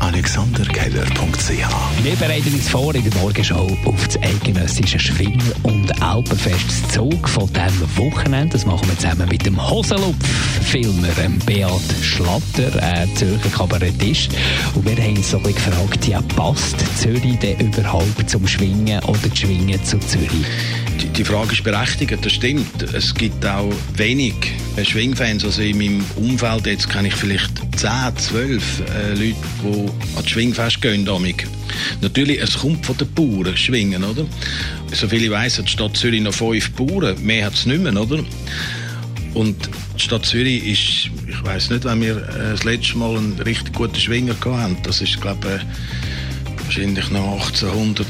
[0.00, 7.48] AlexanderKeller.ch Wir bereiten uns vor in der Morgenshow auf das eidgenössische Schwimmer- und Alpenfestzug von
[7.52, 8.52] diesem Wochenende.
[8.52, 11.08] Das machen wir zusammen mit dem Hosenlupf-Filmer
[11.46, 11.70] Beat
[12.02, 14.30] Schlatter, ein Zürcher Kabarettist.
[14.74, 19.38] Und wir haben uns so gefragt, ja, passt Zürich denn überhaupt zum Schwingen oder das
[19.38, 20.30] Schwingen zu Zürich?
[21.00, 22.82] Die, die Frage ist berechtigt, das stimmt.
[22.82, 24.34] Es gibt auch wenig
[24.84, 25.44] Schwingfans.
[25.44, 30.28] Also in meinem Umfeld jetzt kenne ich vielleicht 10, 12 äh, Leute, die an die
[30.28, 31.04] Schwingfest gehen.
[31.04, 31.44] Damit.
[32.00, 34.24] Natürlich, es kommt von den Bauern, Schwingen, oder?
[34.92, 37.16] Soviel ich weiss, hat die Stadt Zürich noch fünf Bauern.
[37.22, 38.24] Mehr hat es nicht mehr, oder?
[39.34, 43.38] Und die Stadt Zürich ist, ich weiss nicht, wenn wir äh, das letzte Mal einen
[43.40, 44.78] richtig guten Schwinger hatten.
[44.82, 48.06] Das ist, glaube ich, wahrscheinlich noch 1800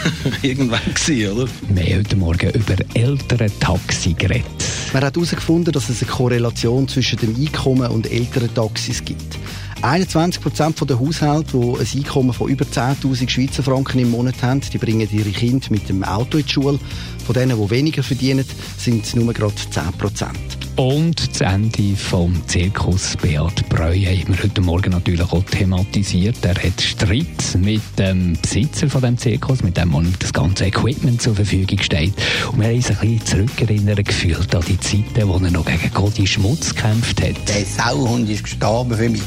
[0.42, 1.50] irgendwann gewesen, oder?
[1.68, 4.59] Wir haben heute Morgen über ältere Taxi geredet.
[4.92, 9.38] Man hat herausgefunden, dass es eine Korrelation zwischen dem Einkommen und älteren Taxis gibt.
[9.82, 14.60] 21 Prozent der Haushalte, die ein Einkommen von über 10.000 Schweizer Franken im Monat haben,
[14.60, 16.80] die bringen ihre Kinder mit dem Auto in die Schule.
[17.24, 18.44] Von denen, die weniger verdienen,
[18.76, 20.59] sind es nur gerade 10 Prozent.
[20.80, 26.38] Und das Ende vom Zirkus Beat Breu haben wir heute Morgen natürlich auch thematisiert.
[26.42, 27.26] Er hat Streit
[27.58, 32.14] mit dem Besitzer von dem Zirkus, mit dem man das ganze Equipment zur Verfügung steht.
[32.50, 35.92] Und wir haben uns ein bisschen zurückerinnern gefühlt an die Zeiten, wo er noch gegen
[35.92, 37.36] Gotti Schmutz gekämpft hat.
[37.46, 39.20] Der Sauhund ist gestorben für mich.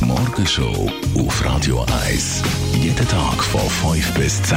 [0.00, 2.42] Die Morgenshow auf Radio 1.
[2.82, 4.56] Jeden Tag von 5 bis 10.